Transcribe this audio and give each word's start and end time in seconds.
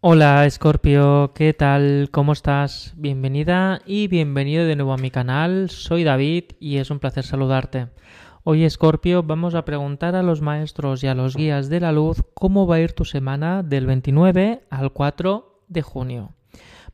Hola 0.00 0.46
Escorpio, 0.46 1.32
¿qué 1.34 1.52
tal? 1.54 2.10
¿Cómo 2.12 2.32
estás? 2.32 2.94
Bienvenida 2.96 3.80
y 3.84 4.06
bienvenido 4.06 4.64
de 4.64 4.76
nuevo 4.76 4.92
a 4.92 4.96
mi 4.96 5.10
canal. 5.10 5.70
Soy 5.70 6.04
David 6.04 6.44
y 6.60 6.76
es 6.76 6.92
un 6.92 7.00
placer 7.00 7.24
saludarte. 7.24 7.88
Hoy 8.44 8.62
Escorpio 8.62 9.24
vamos 9.24 9.56
a 9.56 9.64
preguntar 9.64 10.14
a 10.14 10.22
los 10.22 10.40
maestros 10.40 11.02
y 11.02 11.08
a 11.08 11.16
los 11.16 11.34
guías 11.34 11.68
de 11.68 11.80
la 11.80 11.90
luz 11.90 12.22
cómo 12.34 12.64
va 12.68 12.76
a 12.76 12.80
ir 12.80 12.92
tu 12.92 13.04
semana 13.04 13.64
del 13.64 13.86
29 13.86 14.66
al 14.70 14.92
4 14.92 15.64
de 15.66 15.82
junio. 15.82 16.32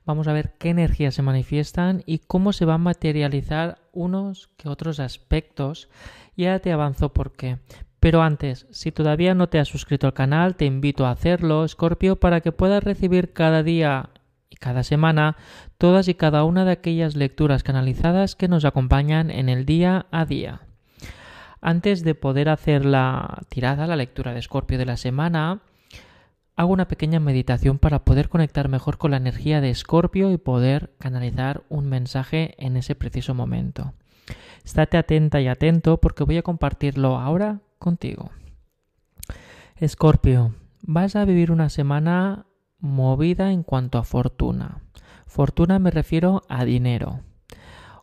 Vamos 0.06 0.26
a 0.26 0.32
ver 0.32 0.54
qué 0.58 0.70
energías 0.70 1.14
se 1.14 1.20
manifiestan 1.20 2.02
y 2.06 2.20
cómo 2.20 2.54
se 2.54 2.64
van 2.64 2.76
a 2.76 2.84
materializar 2.84 3.82
unos 3.92 4.48
que 4.56 4.70
otros 4.70 4.98
aspectos. 4.98 5.90
Ya 6.38 6.58
te 6.60 6.72
avanzo 6.72 7.12
por 7.12 7.32
qué. 7.32 7.58
Pero 8.04 8.20
antes, 8.20 8.66
si 8.70 8.92
todavía 8.92 9.34
no 9.34 9.48
te 9.48 9.58
has 9.58 9.68
suscrito 9.68 10.06
al 10.06 10.12
canal, 10.12 10.56
te 10.56 10.66
invito 10.66 11.06
a 11.06 11.10
hacerlo, 11.10 11.66
Scorpio, 11.66 12.16
para 12.16 12.42
que 12.42 12.52
puedas 12.52 12.84
recibir 12.84 13.32
cada 13.32 13.62
día 13.62 14.10
y 14.50 14.56
cada 14.56 14.82
semana 14.82 15.38
todas 15.78 16.06
y 16.08 16.14
cada 16.14 16.44
una 16.44 16.66
de 16.66 16.72
aquellas 16.72 17.16
lecturas 17.16 17.62
canalizadas 17.62 18.36
que 18.36 18.46
nos 18.46 18.66
acompañan 18.66 19.30
en 19.30 19.48
el 19.48 19.64
día 19.64 20.04
a 20.10 20.26
día. 20.26 20.60
Antes 21.62 22.04
de 22.04 22.14
poder 22.14 22.50
hacer 22.50 22.84
la 22.84 23.38
tirada, 23.48 23.86
la 23.86 23.96
lectura 23.96 24.34
de 24.34 24.42
Scorpio 24.42 24.76
de 24.76 24.84
la 24.84 24.98
semana, 24.98 25.62
hago 26.56 26.74
una 26.74 26.88
pequeña 26.88 27.20
meditación 27.20 27.78
para 27.78 28.04
poder 28.04 28.28
conectar 28.28 28.68
mejor 28.68 28.98
con 28.98 29.12
la 29.12 29.16
energía 29.16 29.62
de 29.62 29.74
Scorpio 29.74 30.30
y 30.30 30.36
poder 30.36 30.92
canalizar 30.98 31.62
un 31.70 31.88
mensaje 31.88 32.54
en 32.58 32.76
ese 32.76 32.96
preciso 32.96 33.32
momento. 33.32 33.94
Estate 34.62 34.98
atenta 34.98 35.40
y 35.40 35.48
atento 35.48 36.02
porque 36.02 36.24
voy 36.24 36.36
a 36.36 36.42
compartirlo 36.42 37.16
ahora 37.16 37.60
contigo. 37.78 38.30
Escorpio, 39.76 40.54
vas 40.82 41.16
a 41.16 41.24
vivir 41.24 41.50
una 41.50 41.68
semana 41.68 42.46
movida 42.78 43.52
en 43.52 43.62
cuanto 43.62 43.98
a 43.98 44.04
fortuna. 44.04 44.82
Fortuna 45.26 45.78
me 45.78 45.90
refiero 45.90 46.42
a 46.48 46.64
dinero 46.64 47.20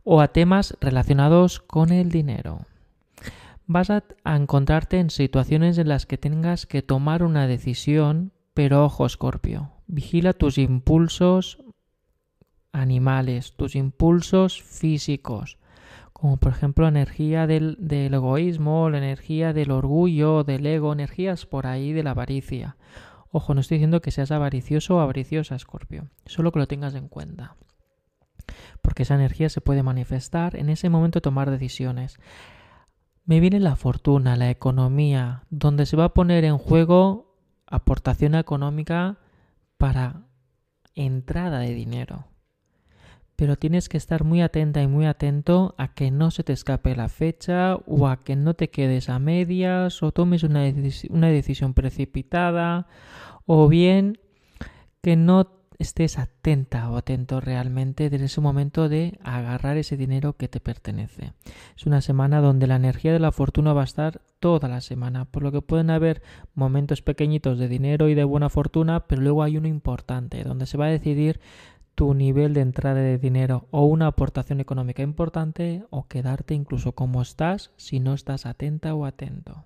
o 0.03 0.21
a 0.21 0.29
temas 0.29 0.77
relacionados 0.81 1.59
con 1.59 1.91
el 1.91 2.09
dinero. 2.09 2.65
Vas 3.67 3.89
a, 3.89 4.03
encontrarte 4.25 4.99
en 4.99 5.09
situaciones 5.09 5.77
en 5.77 5.87
las 5.87 6.05
que 6.05 6.17
tengas 6.17 6.65
que 6.65 6.81
tomar 6.81 7.23
una 7.23 7.47
decisión, 7.47 8.33
pero 8.53 8.83
ojo, 8.83 9.05
Escorpio, 9.05 9.71
vigila 9.87 10.33
tus 10.33 10.57
impulsos 10.57 11.63
animales, 12.73 13.53
tus 13.55 13.75
impulsos 13.75 14.61
físicos, 14.61 15.57
como 16.21 16.37
por 16.37 16.51
ejemplo 16.51 16.83
la 16.83 16.89
energía 16.89 17.47
del, 17.47 17.77
egoísmo, 17.89 18.91
la 18.91 18.99
energía 18.99 19.53
del 19.53 19.71
orgullo, 19.71 20.43
del 20.43 20.67
ego, 20.67 20.93
energías 20.93 21.47
por 21.47 21.65
ahí 21.65 21.93
de 21.93 22.03
la 22.03 22.11
avaricia. 22.11 22.77
Ojo, 23.31 23.55
no 23.55 23.61
estoy 23.61 23.77
diciendo 23.77 24.03
que 24.03 24.11
seas 24.11 24.29
avaricioso 24.29 24.97
o 24.97 24.99
avariciosa, 24.99 25.55
Escorpio, 25.55 26.11
solo 26.27 26.51
que 26.51 26.59
lo 26.59 26.67
tengas 26.67 26.93
en 26.93 27.07
cuenta. 27.07 27.55
Porque 28.83 29.01
esa 29.01 29.15
energía 29.15 29.49
se 29.49 29.61
puede 29.61 29.81
manifestar 29.81 30.55
en 30.55 30.69
ese 30.69 30.89
momento 30.89 31.21
tomar 31.21 31.49
decisiones. 31.49 32.19
Me 33.25 33.39
viene 33.39 33.59
la 33.59 33.75
fortuna, 33.75 34.35
la 34.35 34.51
economía, 34.51 35.45
donde 35.49 35.87
se 35.87 35.97
va 35.97 36.03
a 36.05 36.13
poner 36.13 36.45
en 36.45 36.59
juego 36.59 37.35
aportación 37.65 38.35
económica 38.35 39.17
para 39.79 40.27
entrada 40.93 41.57
de 41.61 41.73
dinero 41.73 42.30
pero 43.35 43.57
tienes 43.57 43.89
que 43.89 43.97
estar 43.97 44.23
muy 44.23 44.41
atenta 44.41 44.81
y 44.81 44.87
muy 44.87 45.05
atento 45.05 45.73
a 45.77 45.93
que 45.93 46.11
no 46.11 46.31
se 46.31 46.43
te 46.43 46.53
escape 46.53 46.95
la 46.95 47.09
fecha 47.09 47.75
o 47.87 48.07
a 48.07 48.23
que 48.23 48.35
no 48.35 48.53
te 48.53 48.69
quedes 48.69 49.09
a 49.09 49.19
medias 49.19 50.03
o 50.03 50.11
tomes 50.11 50.43
una, 50.43 50.61
decisión 50.61 51.73
precipitada 51.73 52.87
o 53.45 53.67
bien 53.67 54.19
que 55.01 55.15
no 55.15 55.61
estés 55.79 56.19
atenta 56.19 56.91
o 56.91 56.97
atento 56.97 57.41
realmente 57.41 58.11
desde 58.11 58.25
ese 58.25 58.39
momento 58.39 58.87
de 58.87 59.17
agarrar 59.23 59.77
ese 59.77 59.97
dinero 59.97 60.33
que 60.33 60.47
te 60.47 60.59
pertenece. 60.59 61.33
Es 61.75 61.87
una 61.87 62.01
semana 62.01 62.39
donde 62.39 62.67
la 62.67 62.75
energía 62.75 63.11
de 63.11 63.19
la 63.19 63.31
fortuna 63.31 63.73
va 63.73 63.81
a 63.81 63.85
estar 63.85 64.21
toda 64.39 64.67
la 64.67 64.81
semana, 64.81 65.25
por 65.25 65.41
lo 65.41 65.51
que 65.51 65.63
pueden 65.63 65.89
haber 65.89 66.21
momentos 66.53 67.01
pequeñitos 67.01 67.57
de 67.57 67.67
dinero 67.67 68.07
y 68.09 68.13
de 68.13 68.23
buena 68.23 68.49
fortuna, 68.49 69.07
pero 69.07 69.23
luego 69.23 69.41
hay 69.41 69.57
uno 69.57 69.67
importante 69.67 70.43
donde 70.43 70.67
se 70.67 70.77
va 70.77 70.85
a 70.85 70.89
decidir 70.89 71.39
tu 72.01 72.15
nivel 72.15 72.55
de 72.55 72.61
entrada 72.61 72.99
de 72.99 73.19
dinero 73.19 73.67
o 73.69 73.85
una 73.85 74.07
aportación 74.07 74.59
económica 74.59 75.03
importante 75.03 75.85
o 75.91 76.07
quedarte 76.07 76.55
incluso 76.55 76.93
como 76.93 77.21
estás 77.21 77.69
si 77.77 77.99
no 77.99 78.15
estás 78.15 78.47
atenta 78.47 78.95
o 78.95 79.05
atento. 79.05 79.65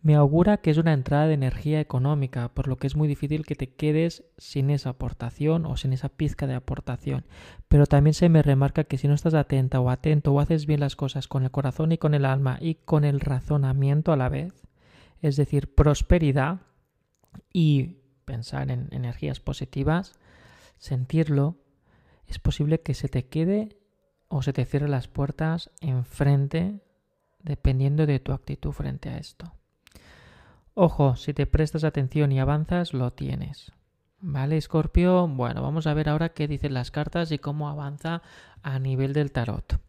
Me 0.00 0.14
augura 0.14 0.56
que 0.56 0.70
es 0.70 0.78
una 0.78 0.94
entrada 0.94 1.26
de 1.26 1.34
energía 1.34 1.80
económica, 1.80 2.48
por 2.54 2.66
lo 2.66 2.78
que 2.78 2.86
es 2.86 2.96
muy 2.96 3.08
difícil 3.08 3.44
que 3.44 3.56
te 3.56 3.68
quedes 3.68 4.24
sin 4.38 4.70
esa 4.70 4.88
aportación 4.88 5.66
o 5.66 5.76
sin 5.76 5.92
esa 5.92 6.08
pizca 6.08 6.46
de 6.46 6.54
aportación. 6.54 7.26
Pero 7.68 7.84
también 7.84 8.14
se 8.14 8.30
me 8.30 8.40
remarca 8.40 8.84
que 8.84 8.96
si 8.96 9.06
no 9.06 9.12
estás 9.12 9.34
atenta 9.34 9.80
o 9.80 9.90
atento 9.90 10.32
o 10.32 10.40
haces 10.40 10.64
bien 10.64 10.80
las 10.80 10.96
cosas 10.96 11.28
con 11.28 11.44
el 11.44 11.50
corazón 11.50 11.92
y 11.92 11.98
con 11.98 12.14
el 12.14 12.24
alma 12.24 12.56
y 12.58 12.76
con 12.76 13.04
el 13.04 13.20
razonamiento 13.20 14.12
a 14.12 14.16
la 14.16 14.30
vez, 14.30 14.66
es 15.20 15.36
decir, 15.36 15.74
prosperidad 15.74 16.62
y 17.52 17.98
pensar 18.24 18.70
en 18.70 18.88
energías 18.92 19.40
positivas, 19.40 20.17
sentirlo, 20.78 21.56
es 22.26 22.38
posible 22.38 22.80
que 22.80 22.94
se 22.94 23.08
te 23.08 23.26
quede 23.26 23.76
o 24.28 24.42
se 24.42 24.52
te 24.52 24.64
cierre 24.64 24.88
las 24.88 25.08
puertas 25.08 25.70
enfrente 25.80 26.80
dependiendo 27.42 28.06
de 28.06 28.20
tu 28.20 28.32
actitud 28.32 28.72
frente 28.72 29.08
a 29.08 29.18
esto. 29.18 29.52
Ojo, 30.74 31.16
si 31.16 31.34
te 31.34 31.46
prestas 31.46 31.84
atención 31.84 32.30
y 32.30 32.40
avanzas, 32.40 32.92
lo 32.94 33.12
tienes. 33.12 33.72
¿Vale, 34.20 34.56
Escorpio? 34.56 35.26
Bueno, 35.28 35.62
vamos 35.62 35.86
a 35.86 35.94
ver 35.94 36.08
ahora 36.08 36.30
qué 36.30 36.48
dicen 36.48 36.74
las 36.74 36.90
cartas 36.90 37.32
y 37.32 37.38
cómo 37.38 37.68
avanza 37.68 38.22
a 38.62 38.78
nivel 38.78 39.12
del 39.12 39.32
tarot. 39.32 39.80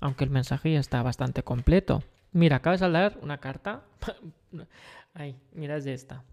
Aunque 0.00 0.24
el 0.24 0.30
mensaje 0.30 0.72
ya 0.72 0.80
está 0.80 1.02
bastante 1.02 1.42
completo. 1.42 2.02
Mira, 2.32 2.56
acabas 2.56 2.80
de 2.80 2.90
dar 2.90 3.18
una 3.22 3.38
carta. 3.38 3.84
Ay, 5.14 5.36
mira, 5.52 5.76
esta. 5.76 6.24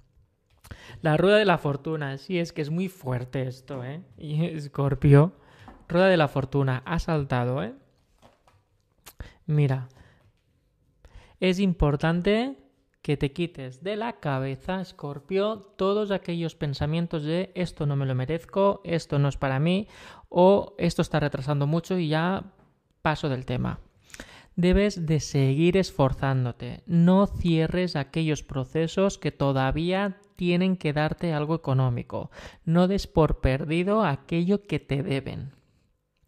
La 1.01 1.17
rueda 1.17 1.38
de 1.38 1.45
la 1.45 1.57
fortuna, 1.57 2.17
sí, 2.17 2.39
es 2.39 2.53
que 2.53 2.61
es 2.61 2.69
muy 2.69 2.88
fuerte 2.88 3.47
esto, 3.47 3.83
¿eh? 3.83 4.01
Y 4.17 4.45
Escorpio, 4.45 5.33
rueda 5.88 6.07
de 6.07 6.17
la 6.17 6.27
fortuna, 6.27 6.83
ha 6.85 6.99
saltado, 6.99 7.63
¿eh? 7.63 7.73
Mira, 9.45 9.89
es 11.39 11.59
importante 11.59 12.57
que 13.01 13.17
te 13.17 13.33
quites 13.33 13.83
de 13.83 13.95
la 13.95 14.19
cabeza, 14.19 14.79
Escorpio, 14.79 15.73
todos 15.75 16.11
aquellos 16.11 16.55
pensamientos 16.55 17.23
de 17.23 17.51
esto 17.55 17.88
no 17.88 17.95
me 17.95 18.05
lo 18.05 18.13
merezco, 18.13 18.81
esto 18.83 19.17
no 19.17 19.28
es 19.28 19.38
para 19.38 19.59
mí, 19.59 19.88
o 20.29 20.75
esto 20.78 21.01
está 21.01 21.19
retrasando 21.19 21.66
mucho 21.66 21.97
y 21.97 22.09
ya 22.09 22.53
paso 23.01 23.28
del 23.28 23.45
tema 23.45 23.79
debes 24.61 25.05
de 25.05 25.19
seguir 25.19 25.75
esforzándote. 25.75 26.83
No 26.85 27.27
cierres 27.27 27.95
aquellos 27.95 28.44
procesos 28.44 29.17
que 29.17 29.31
todavía 29.31 30.17
tienen 30.35 30.77
que 30.77 30.94
darte 30.94 31.33
algo 31.33 31.55
económico. 31.55 32.31
No 32.63 32.88
des 32.88 33.07
por 33.07 33.41
perdido 33.41 34.03
aquello 34.03 34.63
que 34.63 34.79
te 34.79 35.03
deben 35.03 35.53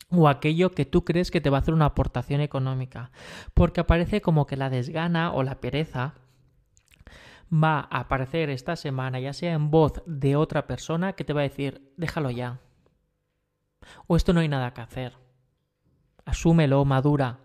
o 0.09 0.27
aquello 0.27 0.71
que 0.71 0.85
tú 0.85 1.03
crees 1.03 1.31
que 1.31 1.41
te 1.41 1.49
va 1.49 1.57
a 1.57 1.61
hacer 1.61 1.73
una 1.73 1.85
aportación 1.85 2.41
económica. 2.41 3.11
Porque 3.53 3.81
aparece 3.81 4.21
como 4.21 4.45
que 4.45 4.57
la 4.57 4.69
desgana 4.69 5.31
o 5.31 5.43
la 5.43 5.59
pereza 5.59 6.15
va 7.51 7.87
a 7.89 7.99
aparecer 8.01 8.49
esta 8.49 8.75
semana, 8.75 9.19
ya 9.19 9.33
sea 9.33 9.53
en 9.53 9.69
voz 9.69 10.01
de 10.05 10.35
otra 10.35 10.65
persona 10.67 11.13
que 11.13 11.23
te 11.23 11.33
va 11.33 11.41
a 11.41 11.49
decir, 11.49 11.93
déjalo 11.97 12.31
ya. 12.31 12.59
O 14.07 14.15
esto 14.15 14.33
no 14.33 14.39
hay 14.39 14.47
nada 14.47 14.73
que 14.73 14.81
hacer. 14.81 15.13
Asúmelo, 16.25 16.83
madura. 16.85 17.42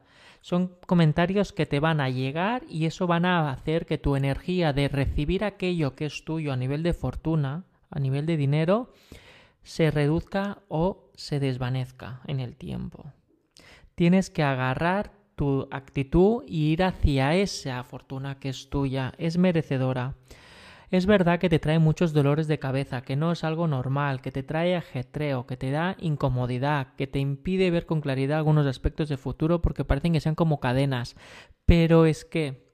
Son 0.48 0.78
comentarios 0.86 1.52
que 1.52 1.66
te 1.66 1.78
van 1.78 2.00
a 2.00 2.08
llegar 2.08 2.62
y 2.70 2.86
eso 2.86 3.06
van 3.06 3.26
a 3.26 3.50
hacer 3.50 3.84
que 3.84 3.98
tu 3.98 4.16
energía 4.16 4.72
de 4.72 4.88
recibir 4.88 5.44
aquello 5.44 5.94
que 5.94 6.06
es 6.06 6.24
tuyo 6.24 6.54
a 6.54 6.56
nivel 6.56 6.82
de 6.82 6.94
fortuna, 6.94 7.66
a 7.90 8.00
nivel 8.00 8.24
de 8.24 8.38
dinero, 8.38 8.90
se 9.62 9.90
reduzca 9.90 10.62
o 10.68 11.10
se 11.14 11.38
desvanezca 11.38 12.22
en 12.26 12.40
el 12.40 12.56
tiempo. 12.56 13.12
Tienes 13.94 14.30
que 14.30 14.42
agarrar 14.42 15.12
tu 15.36 15.68
actitud 15.70 16.44
y 16.46 16.72
ir 16.72 16.82
hacia 16.82 17.34
esa 17.34 17.84
fortuna 17.84 18.38
que 18.38 18.48
es 18.48 18.70
tuya, 18.70 19.12
es 19.18 19.36
merecedora. 19.36 20.16
Es 20.90 21.04
verdad 21.04 21.38
que 21.38 21.50
te 21.50 21.58
trae 21.58 21.78
muchos 21.78 22.14
dolores 22.14 22.48
de 22.48 22.58
cabeza, 22.58 23.02
que 23.02 23.14
no 23.14 23.32
es 23.32 23.44
algo 23.44 23.68
normal, 23.68 24.22
que 24.22 24.32
te 24.32 24.42
trae 24.42 24.74
ajetreo, 24.74 25.46
que 25.46 25.58
te 25.58 25.70
da 25.70 25.96
incomodidad, 26.00 26.94
que 26.96 27.06
te 27.06 27.18
impide 27.18 27.70
ver 27.70 27.84
con 27.84 28.00
claridad 28.00 28.38
algunos 28.38 28.66
aspectos 28.66 29.10
de 29.10 29.18
futuro 29.18 29.60
porque 29.60 29.84
parecen 29.84 30.14
que 30.14 30.20
sean 30.20 30.34
como 30.34 30.60
cadenas. 30.60 31.14
Pero 31.66 32.06
es 32.06 32.24
que 32.24 32.72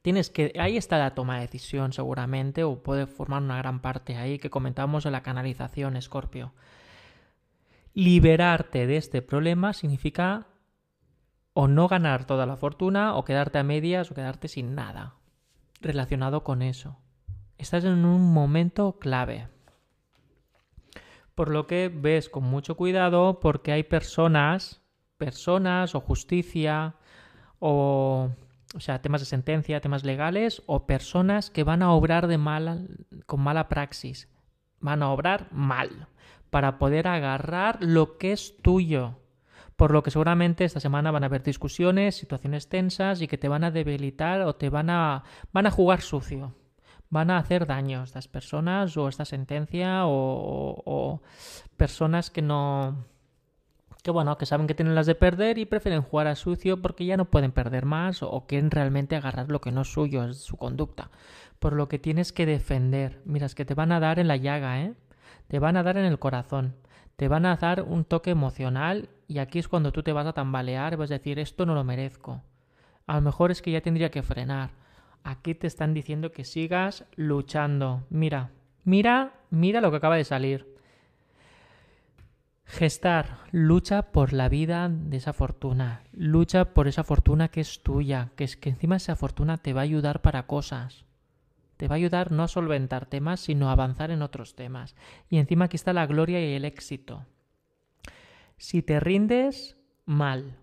tienes 0.00 0.30
que 0.30 0.54
ahí 0.58 0.78
está 0.78 0.96
la 0.96 1.14
toma 1.14 1.34
de 1.34 1.42
decisión 1.42 1.92
seguramente 1.92 2.64
o 2.64 2.82
puede 2.82 3.06
formar 3.06 3.42
una 3.42 3.58
gran 3.58 3.80
parte 3.80 4.16
ahí 4.16 4.38
que 4.38 4.50
comentamos 4.50 5.04
en 5.04 5.12
la 5.12 5.22
canalización 5.22 5.96
Escorpio. 5.96 6.54
Liberarte 7.92 8.86
de 8.86 8.96
este 8.96 9.20
problema 9.20 9.74
significa 9.74 10.46
o 11.52 11.68
no 11.68 11.86
ganar 11.88 12.24
toda 12.24 12.46
la 12.46 12.56
fortuna 12.56 13.14
o 13.14 13.24
quedarte 13.24 13.58
a 13.58 13.62
medias 13.62 14.10
o 14.10 14.14
quedarte 14.14 14.48
sin 14.48 14.74
nada 14.74 15.16
relacionado 15.82 16.42
con 16.42 16.62
eso. 16.62 16.98
Estás 17.58 17.84
en 17.84 18.04
un 18.04 18.32
momento 18.34 18.98
clave. 18.98 19.48
Por 21.34 21.50
lo 21.50 21.66
que 21.66 21.90
ves 21.92 22.28
con 22.28 22.44
mucho 22.44 22.76
cuidado 22.76 23.40
porque 23.40 23.72
hay 23.72 23.82
personas, 23.82 24.82
personas 25.16 25.94
o 25.94 26.00
justicia 26.00 26.96
o, 27.58 28.30
o 28.74 28.80
sea, 28.80 29.00
temas 29.00 29.22
de 29.22 29.26
sentencia, 29.26 29.80
temas 29.80 30.04
legales 30.04 30.62
o 30.66 30.86
personas 30.86 31.50
que 31.50 31.64
van 31.64 31.82
a 31.82 31.92
obrar 31.92 32.26
de 32.26 32.38
mala, 32.38 32.78
con 33.24 33.40
mala 33.40 33.68
praxis. 33.68 34.28
Van 34.80 35.02
a 35.02 35.10
obrar 35.10 35.48
mal 35.50 36.08
para 36.50 36.78
poder 36.78 37.08
agarrar 37.08 37.78
lo 37.80 38.18
que 38.18 38.32
es 38.32 38.58
tuyo. 38.60 39.18
Por 39.76 39.92
lo 39.92 40.02
que 40.02 40.10
seguramente 40.10 40.64
esta 40.64 40.80
semana 40.80 41.10
van 41.10 41.22
a 41.22 41.26
haber 41.26 41.42
discusiones, 41.42 42.16
situaciones 42.16 42.68
tensas 42.68 43.22
y 43.22 43.28
que 43.28 43.38
te 43.38 43.48
van 43.48 43.64
a 43.64 43.70
debilitar 43.70 44.42
o 44.42 44.56
te 44.56 44.68
van 44.68 44.90
a, 44.90 45.24
van 45.52 45.66
a 45.66 45.70
jugar 45.70 46.02
sucio 46.02 46.54
van 47.10 47.30
a 47.30 47.38
hacer 47.38 47.66
daño 47.66 48.00
a 48.00 48.04
estas 48.04 48.28
personas 48.28 48.96
o 48.96 49.08
esta 49.08 49.24
sentencia 49.24 50.02
o, 50.06 51.22
personas 51.76 52.30
que 52.30 52.42
no 52.42 53.04
que 54.02 54.10
bueno, 54.12 54.38
que 54.38 54.46
saben 54.46 54.68
que 54.68 54.74
tienen 54.74 54.94
las 54.94 55.06
de 55.06 55.16
perder 55.16 55.58
y 55.58 55.66
prefieren 55.66 56.00
jugar 56.00 56.28
a 56.28 56.36
sucio 56.36 56.80
porque 56.80 57.04
ya 57.04 57.16
no 57.16 57.24
pueden 57.24 57.50
perder 57.50 57.86
más 57.86 58.22
o 58.22 58.46
quieren 58.46 58.70
realmente 58.70 59.16
agarrar 59.16 59.50
lo 59.50 59.60
que 59.60 59.72
no 59.72 59.80
es 59.80 59.92
suyo, 59.92 60.24
es 60.24 60.38
su 60.38 60.56
conducta. 60.56 61.10
Por 61.58 61.72
lo 61.72 61.88
que 61.88 61.98
tienes 61.98 62.32
que 62.32 62.46
defender. 62.46 63.20
Mira, 63.24 63.46
es 63.46 63.56
que 63.56 63.64
te 63.64 63.74
van 63.74 63.90
a 63.90 63.98
dar 63.98 64.20
en 64.20 64.28
la 64.28 64.36
llaga, 64.36 64.80
¿eh? 64.80 64.94
Te 65.48 65.58
van 65.58 65.76
a 65.76 65.82
dar 65.82 65.96
en 65.96 66.04
el 66.04 66.20
corazón. 66.20 66.76
Te 67.16 67.26
van 67.26 67.46
a 67.46 67.56
dar 67.56 67.82
un 67.82 68.04
toque 68.04 68.30
emocional 68.30 69.08
y 69.26 69.38
aquí 69.38 69.58
es 69.58 69.66
cuando 69.66 69.90
tú 69.90 70.04
te 70.04 70.12
vas 70.12 70.26
a 70.26 70.34
tambalear, 70.34 70.96
vas 70.96 71.10
a 71.10 71.14
decir, 71.14 71.40
esto 71.40 71.66
no 71.66 71.74
lo 71.74 71.82
merezco. 71.82 72.42
A 73.08 73.16
lo 73.16 73.22
mejor 73.22 73.50
es 73.50 73.60
que 73.60 73.72
ya 73.72 73.80
tendría 73.80 74.12
que 74.12 74.22
frenar 74.22 74.70
Aquí 75.26 75.56
te 75.56 75.66
están 75.66 75.92
diciendo 75.92 76.30
que 76.30 76.44
sigas 76.44 77.04
luchando. 77.16 78.06
Mira, 78.10 78.52
mira, 78.84 79.40
mira 79.50 79.80
lo 79.80 79.90
que 79.90 79.96
acaba 79.96 80.14
de 80.14 80.22
salir. 80.22 80.72
Gestar, 82.64 83.38
lucha 83.50 84.12
por 84.12 84.32
la 84.32 84.48
vida 84.48 84.88
de 84.88 85.16
esa 85.16 85.32
fortuna, 85.32 86.04
lucha 86.12 86.74
por 86.74 86.86
esa 86.86 87.02
fortuna 87.02 87.48
que 87.48 87.60
es 87.60 87.82
tuya, 87.82 88.30
que 88.36 88.44
es 88.44 88.56
que 88.56 88.68
encima 88.68 88.96
esa 88.96 89.16
fortuna 89.16 89.56
te 89.56 89.72
va 89.72 89.80
a 89.80 89.84
ayudar 89.84 90.22
para 90.22 90.46
cosas. 90.46 91.04
Te 91.76 91.88
va 91.88 91.96
a 91.96 91.96
ayudar 91.96 92.30
no 92.30 92.44
a 92.44 92.48
solventar 92.48 93.06
temas, 93.06 93.40
sino 93.40 93.68
a 93.68 93.72
avanzar 93.72 94.12
en 94.12 94.22
otros 94.22 94.54
temas. 94.54 94.94
Y 95.28 95.38
encima 95.38 95.64
aquí 95.64 95.74
está 95.74 95.92
la 95.92 96.06
gloria 96.06 96.38
y 96.38 96.54
el 96.54 96.64
éxito. 96.64 97.26
Si 98.58 98.80
te 98.80 99.00
rindes, 99.00 99.76
mal. 100.04 100.56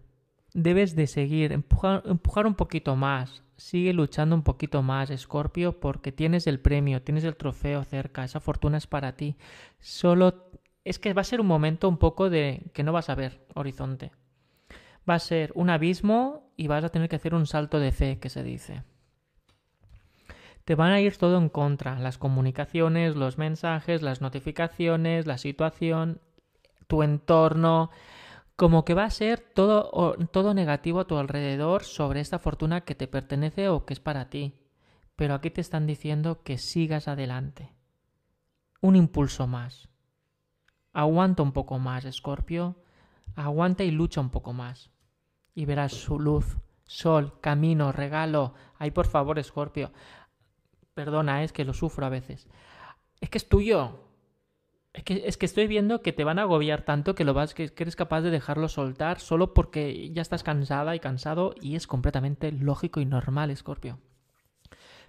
Debes 0.53 0.95
de 0.95 1.07
seguir, 1.07 1.51
empujar, 1.51 2.03
un 2.45 2.55
poquito 2.55 2.95
más, 2.95 3.43
Sigue 3.55 3.93
luchando 3.93 4.35
un 4.35 4.43
poquito 4.43 4.81
más, 4.81 5.09
Escorpio, 5.09 5.79
porque 5.79 6.11
tienes 6.11 6.47
el 6.47 6.59
premio, 6.59 7.01
tienes 7.01 7.23
el 7.23 7.37
trofeo 7.37 7.83
cerca, 7.83 8.23
esa 8.23 8.39
fortuna 8.39 8.77
es 8.77 8.87
para 8.87 9.15
ti. 9.15 9.37
Solo 9.79 10.49
es 10.83 10.99
que 10.99 11.13
va 11.13 11.21
a 11.21 11.23
ser 11.23 11.39
un 11.39 11.47
momento 11.47 11.87
un 11.87 11.97
poco 11.97 12.29
de 12.29 12.63
que 12.73 12.83
no 12.83 12.91
vas 12.91 13.09
a 13.09 13.15
ver 13.15 13.45
horizonte. 13.53 14.11
Va 15.07 15.15
a 15.15 15.19
ser 15.19 15.51
un 15.55 15.69
abismo 15.69 16.51
y 16.57 16.67
vas 16.67 16.83
a 16.83 16.89
tener 16.89 17.09
que 17.09 17.15
hacer 17.15 17.35
un 17.35 17.45
salto 17.45 17.79
de 17.79 17.91
fe, 17.91 18.19
que 18.19 18.29
se 18.29 18.43
dice. 18.43 18.83
Te 20.65 20.75
van 20.75 20.91
a 20.91 20.99
ir 20.99 21.15
todo 21.17 21.37
en 21.37 21.49
contra, 21.49 21.99
las 21.99 22.17
comunicaciones, 22.17 23.15
los 23.15 23.37
mensajes, 23.37 24.01
las 24.01 24.21
notificaciones, 24.21 25.27
la 25.27 25.37
situación, 25.37 26.21
tu 26.87 27.03
entorno, 27.03 27.91
como 28.55 28.85
que 28.85 28.93
va 28.93 29.05
a 29.05 29.09
ser 29.09 29.39
todo, 29.39 30.15
todo 30.31 30.53
negativo 30.53 30.99
a 30.99 31.07
tu 31.07 31.17
alrededor 31.17 31.83
sobre 31.83 32.19
esta 32.19 32.39
fortuna 32.39 32.81
que 32.81 32.95
te 32.95 33.07
pertenece 33.07 33.69
o 33.69 33.85
que 33.85 33.93
es 33.93 33.99
para 33.99 34.29
ti. 34.29 34.53
Pero 35.15 35.33
aquí 35.33 35.49
te 35.49 35.61
están 35.61 35.87
diciendo 35.87 36.43
que 36.43 36.57
sigas 36.57 37.07
adelante. 37.07 37.73
Un 38.81 38.95
impulso 38.95 39.47
más. 39.47 39.89
Aguanta 40.91 41.43
un 41.43 41.51
poco 41.51 41.79
más, 41.79 42.05
Escorpio. 42.05 42.77
Aguanta 43.35 43.83
y 43.83 43.91
lucha 43.91 44.21
un 44.21 44.29
poco 44.29 44.53
más. 44.53 44.91
Y 45.55 45.65
verás 45.65 45.93
su 45.93 46.19
luz, 46.19 46.57
sol, 46.85 47.39
camino, 47.41 47.91
regalo. 47.91 48.53
Ay, 48.77 48.91
por 48.91 49.07
favor, 49.07 49.39
Escorpio. 49.39 49.91
Perdona, 50.93 51.43
es 51.43 51.51
que 51.51 51.65
lo 51.65 51.73
sufro 51.73 52.05
a 52.05 52.09
veces. 52.09 52.47
Es 53.19 53.29
que 53.29 53.37
es 53.37 53.49
tuyo. 53.49 53.99
Es 54.93 55.03
que, 55.03 55.23
es 55.25 55.37
que 55.37 55.47
estoy 55.47 55.65
viendo 55.65 56.03
que 56.03 56.13
te 56.13 56.23
van 56.23 56.37
a 56.37 56.43
agobiar 56.43 56.83
tanto 56.83 57.15
que 57.15 57.23
lo 57.23 57.33
vas, 57.33 57.55
que, 57.55 57.73
eres 57.75 57.95
capaz 57.95 58.21
de 58.21 58.29
dejarlo 58.29 58.69
soltar 58.69 59.19
solo 59.19 59.55
porque 59.55 60.11
ya 60.11 60.21
estás 60.21 60.43
cansada 60.43 60.95
y 60.95 60.99
cansado 60.99 61.55
y 61.59 61.75
es 61.75 61.87
completamente 61.87 62.51
lógico 62.51 63.01
y 63.01 63.05
normal, 63.05 63.55
Scorpio. 63.57 63.97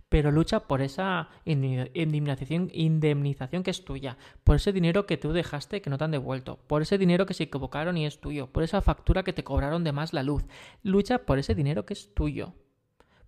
Pero 0.09 0.31
lucha 0.31 0.61
por 0.61 0.81
esa 0.81 1.29
indemnización, 1.45 2.71
indemnización 2.73 3.63
que 3.63 3.73
es 3.73 3.85
tuya, 3.85 4.17
por 4.43 4.57
ese 4.57 4.73
dinero 4.73 5.07
que 5.07 5.19
tú 5.19 5.33
dejaste 5.33 5.83
que 5.83 5.91
no 5.91 5.99
te 5.99 6.05
han 6.05 6.13
devuelto, 6.13 6.59
por 6.67 6.81
ese 6.81 6.97
dinero 6.97 7.27
que 7.27 7.35
se 7.35 7.45
equivocaron 7.45 7.97
y 7.99 8.07
es 8.07 8.21
tuyo, 8.21 8.47
por 8.47 8.63
esa 8.63 8.81
factura 8.81 9.23
que 9.23 9.33
te 9.33 9.45
cobraron 9.45 9.85
de 9.85 9.93
más 9.93 10.15
la 10.15 10.23
luz. 10.23 10.45
Lucha 10.83 11.27
por 11.27 11.39
ese 11.39 11.55
dinero 11.55 11.85
que 11.85 11.95
es 11.95 12.15
tuyo, 12.15 12.55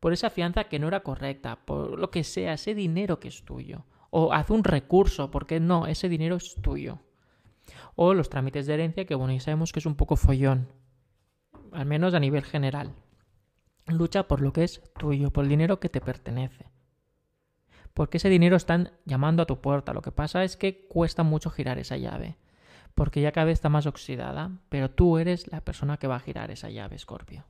por 0.00 0.14
esa 0.14 0.30
fianza 0.30 0.64
que 0.64 0.78
no 0.78 0.88
era 0.88 1.00
correcta, 1.00 1.56
por 1.66 1.98
lo 1.98 2.10
que 2.10 2.24
sea, 2.24 2.54
ese 2.54 2.74
dinero 2.74 3.20
que 3.20 3.28
es 3.28 3.44
tuyo 3.44 3.84
o 4.10 4.32
haz 4.32 4.50
un 4.50 4.64
recurso, 4.64 5.30
porque 5.30 5.60
no, 5.60 5.86
ese 5.86 6.08
dinero 6.08 6.36
es 6.36 6.54
tuyo. 6.62 7.00
O 7.94 8.14
los 8.14 8.28
trámites 8.28 8.66
de 8.66 8.74
herencia, 8.74 9.06
que 9.06 9.14
bueno, 9.14 9.32
ya 9.32 9.40
sabemos 9.40 9.72
que 9.72 9.80
es 9.80 9.86
un 9.86 9.96
poco 9.96 10.16
follón, 10.16 10.68
al 11.72 11.86
menos 11.86 12.14
a 12.14 12.20
nivel 12.20 12.44
general. 12.44 12.94
Lucha 13.86 14.26
por 14.26 14.40
lo 14.40 14.52
que 14.52 14.64
es 14.64 14.82
tuyo, 14.98 15.30
por 15.30 15.44
el 15.44 15.50
dinero 15.50 15.80
que 15.80 15.88
te 15.88 16.00
pertenece. 16.00 16.66
Porque 17.94 18.18
ese 18.18 18.28
dinero 18.28 18.56
están 18.56 18.92
llamando 19.06 19.42
a 19.42 19.46
tu 19.46 19.60
puerta. 19.60 19.94
Lo 19.94 20.02
que 20.02 20.12
pasa 20.12 20.44
es 20.44 20.56
que 20.56 20.86
cuesta 20.86 21.22
mucho 21.22 21.48
girar 21.48 21.78
esa 21.78 21.96
llave. 21.96 22.36
Porque 22.94 23.22
ya 23.22 23.32
cada 23.32 23.46
vez 23.46 23.54
está 23.54 23.70
más 23.70 23.86
oxidada. 23.86 24.50
Pero 24.68 24.90
tú 24.90 25.16
eres 25.16 25.50
la 25.50 25.62
persona 25.62 25.96
que 25.96 26.06
va 26.06 26.16
a 26.16 26.20
girar 26.20 26.50
esa 26.50 26.68
llave, 26.68 26.98
Scorpio. 26.98 27.44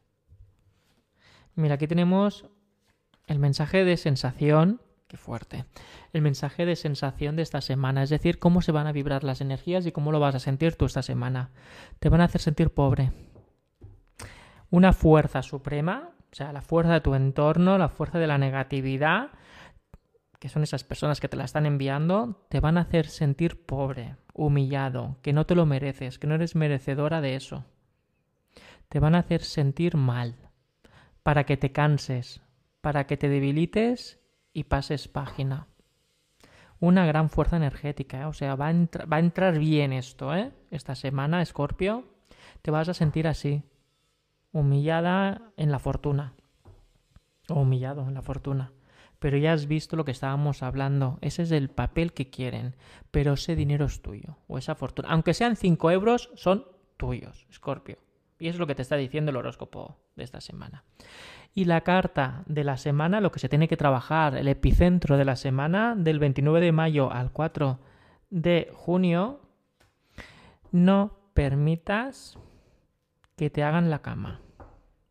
Mira, 1.56 1.74
aquí 1.74 1.88
tenemos 1.88 2.46
el 3.26 3.40
mensaje 3.40 3.84
de 3.84 3.96
sensación 3.96 4.80
Qué 5.08 5.16
fuerte. 5.16 5.64
El 6.12 6.22
mensaje 6.22 6.66
de 6.66 6.74
sensación 6.74 7.36
de 7.36 7.42
esta 7.42 7.60
semana, 7.60 8.02
es 8.02 8.10
decir, 8.10 8.40
cómo 8.40 8.60
se 8.60 8.72
van 8.72 8.88
a 8.88 8.92
vibrar 8.92 9.22
las 9.22 9.40
energías 9.40 9.86
y 9.86 9.92
cómo 9.92 10.10
lo 10.10 10.18
vas 10.18 10.34
a 10.34 10.40
sentir 10.40 10.74
tú 10.74 10.86
esta 10.86 11.02
semana. 11.02 11.50
Te 12.00 12.08
van 12.08 12.20
a 12.20 12.24
hacer 12.24 12.40
sentir 12.40 12.70
pobre. 12.70 13.12
Una 14.68 14.92
fuerza 14.92 15.42
suprema, 15.42 16.10
o 16.32 16.34
sea, 16.34 16.52
la 16.52 16.60
fuerza 16.60 16.94
de 16.94 17.00
tu 17.00 17.14
entorno, 17.14 17.78
la 17.78 17.88
fuerza 17.88 18.18
de 18.18 18.26
la 18.26 18.36
negatividad, 18.36 19.30
que 20.40 20.48
son 20.48 20.64
esas 20.64 20.82
personas 20.82 21.20
que 21.20 21.28
te 21.28 21.36
la 21.36 21.44
están 21.44 21.66
enviando, 21.66 22.44
te 22.48 22.58
van 22.58 22.76
a 22.76 22.82
hacer 22.82 23.06
sentir 23.06 23.64
pobre, 23.64 24.16
humillado, 24.34 25.18
que 25.22 25.32
no 25.32 25.46
te 25.46 25.54
lo 25.54 25.66
mereces, 25.66 26.18
que 26.18 26.26
no 26.26 26.34
eres 26.34 26.56
merecedora 26.56 27.20
de 27.20 27.36
eso. 27.36 27.64
Te 28.88 28.98
van 28.98 29.14
a 29.14 29.20
hacer 29.20 29.42
sentir 29.42 29.96
mal, 29.96 30.34
para 31.22 31.44
que 31.44 31.56
te 31.56 31.70
canses, 31.70 32.42
para 32.80 33.06
que 33.06 33.16
te 33.16 33.28
debilites 33.28 34.20
y 34.56 34.64
pases 34.64 35.06
página. 35.06 35.66
Una 36.80 37.04
gran 37.04 37.28
fuerza 37.28 37.58
energética, 37.58 38.22
¿eh? 38.22 38.24
o 38.24 38.32
sea, 38.32 38.54
va 38.54 38.68
a, 38.68 38.72
va 38.72 39.18
a, 39.18 39.20
entrar 39.20 39.58
bien 39.58 39.92
esto, 39.92 40.34
¿eh? 40.34 40.50
Esta 40.70 40.94
semana, 40.94 41.42
Escorpio, 41.42 42.04
te 42.62 42.70
vas 42.70 42.88
a 42.88 42.94
sentir 42.94 43.28
así, 43.28 43.64
humillada 44.52 45.52
en 45.58 45.70
la 45.70 45.78
fortuna, 45.78 46.32
o 47.50 47.60
humillado 47.60 48.08
en 48.08 48.14
la 48.14 48.22
fortuna. 48.22 48.72
Pero 49.18 49.36
ya 49.36 49.52
has 49.52 49.66
visto 49.66 49.94
lo 49.94 50.06
que 50.06 50.12
estábamos 50.12 50.62
hablando, 50.62 51.18
ese 51.20 51.42
es 51.42 51.50
el 51.50 51.68
papel 51.68 52.14
que 52.14 52.30
quieren, 52.30 52.76
pero 53.10 53.34
ese 53.34 53.56
dinero 53.56 53.84
es 53.84 54.00
tuyo, 54.00 54.38
o 54.48 54.56
esa 54.56 54.74
fortuna. 54.74 55.08
Aunque 55.10 55.34
sean 55.34 55.56
5 55.56 55.90
euros, 55.90 56.30
son 56.34 56.66
tuyos, 56.96 57.46
Escorpio. 57.50 57.98
Y 58.38 58.48
es 58.48 58.56
lo 58.56 58.66
que 58.66 58.74
te 58.74 58.82
está 58.82 58.96
diciendo 58.96 59.32
el 59.32 59.36
horóscopo 59.36 59.98
de 60.14 60.24
esta 60.24 60.40
semana. 60.40 60.82
Y 61.56 61.64
la 61.64 61.80
carta 61.80 62.42
de 62.44 62.64
la 62.64 62.76
semana, 62.76 63.22
lo 63.22 63.32
que 63.32 63.38
se 63.38 63.48
tiene 63.48 63.66
que 63.66 63.78
trabajar, 63.78 64.36
el 64.36 64.46
epicentro 64.46 65.16
de 65.16 65.24
la 65.24 65.36
semana, 65.36 65.94
del 65.96 66.18
29 66.18 66.60
de 66.60 66.70
mayo 66.70 67.10
al 67.10 67.32
4 67.32 67.78
de 68.28 68.68
junio, 68.74 69.40
no 70.70 71.16
permitas 71.32 72.38
que 73.36 73.48
te 73.48 73.62
hagan 73.62 73.88
la 73.88 74.02
cama. 74.02 74.42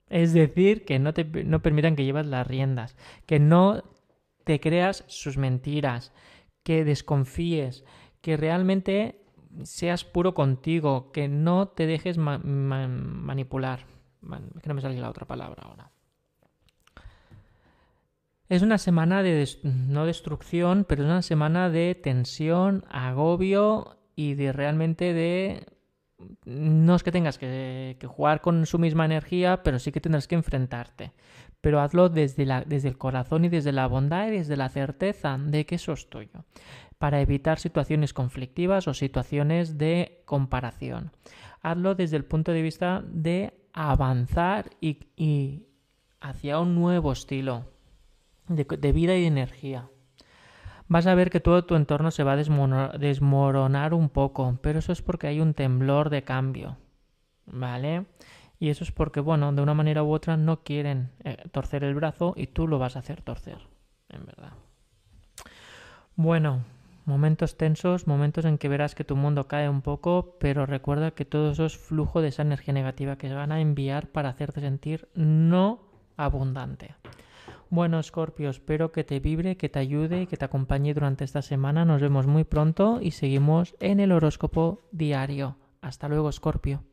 Es 0.07 0.33
decir, 0.33 0.85
que 0.85 0.99
no, 0.99 1.15
te, 1.15 1.23
no 1.23 1.63
permitan 1.63 1.95
que 1.95 2.05
llevas 2.05 2.27
las 2.27 2.45
riendas, 2.45 2.95
que 3.25 3.39
no 3.39 3.81
te 4.43 4.59
creas 4.59 5.03
sus 5.07 5.37
mentiras, 5.37 6.13
que 6.61 6.85
desconfíes, 6.85 7.85
que 8.21 8.37
realmente 8.37 9.25
seas 9.63 10.05
puro 10.05 10.35
contigo, 10.35 11.11
que 11.11 11.27
no 11.27 11.69
te 11.69 11.87
dejes 11.87 12.19
manipular. 12.19 13.87
que 14.61 14.69
no 14.69 14.75
me 14.75 14.81
salga 14.81 15.01
la 15.01 15.09
otra 15.09 15.25
palabra 15.25 15.63
ahora. 15.63 15.94
Es 18.47 18.61
una 18.61 18.77
semana 18.77 19.23
de 19.23 19.47
no 19.63 20.05
destrucción, 20.05 20.85
pero 20.87 21.03
es 21.03 21.07
una 21.07 21.21
semana 21.21 21.69
de 21.69 21.95
tensión, 21.95 22.85
agobio 22.89 23.97
y 24.15 24.35
de 24.35 24.51
realmente 24.51 25.13
de 25.13 25.65
no 26.45 26.95
es 26.95 27.03
que 27.03 27.11
tengas 27.11 27.37
que, 27.37 27.97
jugar 28.07 28.41
con 28.41 28.65
su 28.65 28.79
misma 28.79 29.05
energía, 29.05 29.63
pero 29.63 29.79
sí 29.79 29.91
que 29.91 30.01
tendrás 30.01 30.27
que 30.27 30.35
enfrentarte. 30.35 31.11
Pero 31.61 31.81
hazlo 31.81 32.09
desde, 32.09 32.45
la, 32.45 32.63
desde 32.63 32.89
el 32.89 32.97
corazón 32.97 33.45
y 33.45 33.49
desde 33.49 33.71
la 33.71 33.87
bondad 33.87 34.27
y 34.27 34.37
desde 34.37 34.55
la 34.55 34.69
certeza 34.69 35.37
de 35.37 35.65
que 35.65 35.75
eso 35.75 35.93
es 35.93 36.09
tuyo. 36.09 36.45
para 36.97 37.19
evitar 37.19 37.59
situaciones 37.59 38.13
conflictivas 38.13 38.87
o 38.87 38.93
situaciones 38.93 39.77
de 39.77 40.21
comparación. 40.25 41.11
Hazlo 41.61 41.93
desde 41.93 42.15
el 42.15 42.23
punto 42.23 42.53
de 42.53 42.61
vista 42.61 43.03
de 43.05 43.53
avanzar 43.73 44.69
y, 44.79 45.65
hacia 46.21 46.59
un 46.59 46.75
nuevo 46.75 47.11
estilo 47.11 47.74
de, 48.47 48.91
vida 48.91 49.15
y 49.15 49.25
energía. 49.25 49.89
Vas 50.87 51.07
a 51.07 51.15
ver 51.15 51.29
que 51.29 51.39
todo 51.39 51.65
tu 51.65 51.75
entorno 51.75 52.11
se 52.11 52.23
va 52.23 52.33
a 52.33 52.97
desmoronar 52.97 53.93
un 53.93 54.09
poco, 54.09 54.59
pero 54.61 54.79
eso 54.79 54.91
es 54.91 55.01
porque 55.01 55.27
hay 55.27 55.39
un 55.39 55.53
temblor 55.53 56.09
de 56.09 56.23
cambio. 56.23 56.77
¿Vale? 57.47 58.05
Y 58.59 58.69
eso 58.69 58.83
es 58.83 58.91
porque, 58.91 59.19
bueno, 59.19 59.51
de 59.51 59.61
una 59.61 59.73
manera 59.73 60.03
u 60.03 60.11
otra 60.11 60.37
no 60.37 60.63
quieren 60.63 61.11
eh, 61.23 61.37
torcer 61.51 61.83
el 61.83 61.95
brazo 61.95 62.33
y 62.35 62.47
tú 62.47 62.67
lo 62.67 62.79
vas 62.79 62.95
a 62.95 62.99
hacer 62.99 63.21
torcer, 63.21 63.57
en 64.09 64.25
verdad. 64.25 64.53
Bueno, 66.15 66.63
momentos 67.05 67.57
tensos, 67.57 68.07
momentos 68.07 68.45
en 68.45 68.57
que 68.57 68.69
verás 68.69 68.95
que 68.95 69.03
tu 69.03 69.15
mundo 69.15 69.47
cae 69.47 69.69
un 69.69 69.81
poco, 69.81 70.37
pero 70.39 70.65
recuerda 70.65 71.11
que 71.11 71.25
todo 71.25 71.51
eso 71.51 71.65
es 71.65 71.77
flujo 71.77 72.21
de 72.21 72.29
esa 72.29 72.43
energía 72.43 72.73
negativa 72.73 73.17
que 73.17 73.27
se 73.27 73.35
van 73.35 73.51
a 73.51 73.59
enviar 73.59 74.07
para 74.07 74.29
hacerte 74.29 74.61
sentir 74.61 75.09
no 75.13 75.81
abundante. 76.17 76.95
Bueno, 77.69 78.01
Scorpio, 78.01 78.49
espero 78.49 78.91
que 78.91 79.03
te 79.03 79.19
vibre, 79.19 79.57
que 79.57 79.69
te 79.69 79.79
ayude 79.79 80.21
y 80.21 80.27
que 80.27 80.37
te 80.37 80.45
acompañe 80.45 80.93
durante 80.93 81.23
esta 81.23 81.41
semana. 81.41 81.83
Nos 81.83 82.01
vemos 82.01 82.27
muy 82.27 82.43
pronto 82.43 82.99
y 83.01 83.11
seguimos 83.11 83.75
en 83.79 83.99
el 83.99 84.11
horóscopo 84.11 84.83
diario. 84.91 85.57
Hasta 85.81 86.07
luego, 86.07 86.31
Scorpio. 86.31 86.83